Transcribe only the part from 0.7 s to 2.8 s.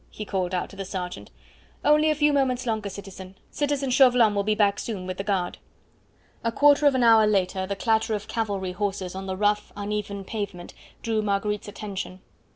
the sergeant. "Only a few moments